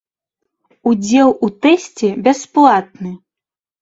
Удзел 0.91 1.29
у 1.47 1.51
тэсце 1.65 2.07
бясплатны. 2.29 3.11